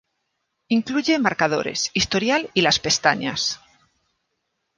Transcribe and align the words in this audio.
Incluye 0.69 1.19
marcadores, 1.19 1.91
historial 1.93 2.49
y 2.55 2.61
las 2.63 2.79
pestañas. 2.79 3.59